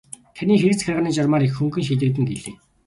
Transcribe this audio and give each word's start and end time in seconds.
Таны 0.35 0.53
хэрэг 0.61 0.77
захиргааны 0.77 1.11
журмаар 1.15 1.43
их 1.47 1.53
хөнгөн 1.57 1.83
шийдэгдэнэ 1.85 2.29
гэлээ. 2.31 2.55